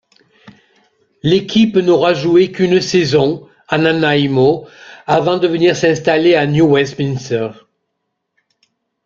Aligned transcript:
L'équipe 1.21 1.77
n'aura 1.77 2.15
joué 2.15 2.51
qu'une 2.51 2.81
saison 2.81 3.47
à 3.67 3.77
Nanaimo 3.77 4.65
avant 5.05 5.37
de 5.37 5.47
venir 5.47 5.75
s'installer 5.75 6.33
à 6.33 6.47
New 6.47 6.65
Westminster. 6.71 7.51